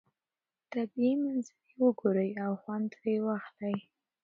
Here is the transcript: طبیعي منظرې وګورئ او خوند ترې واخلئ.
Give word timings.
طبیعي 0.71 1.13
منظرې 1.23 1.73
وګورئ 1.83 2.29
او 2.43 2.51
خوند 2.61 2.87
ترې 2.93 3.15
واخلئ. 3.25 3.77